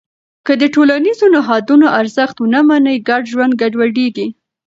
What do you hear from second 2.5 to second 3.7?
منې، ګډ ژوند